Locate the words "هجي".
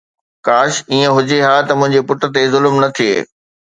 1.17-1.39